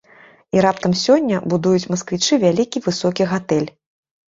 [0.55, 3.71] І раптам, сёння, будуюць масквічы вялікі высокі гатэль.